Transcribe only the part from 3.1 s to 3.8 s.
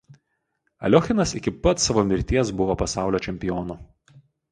čempionu.